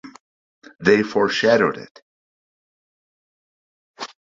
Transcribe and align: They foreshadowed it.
They 0.79 1.03
foreshadowed 1.03 1.77
it. 1.77 2.01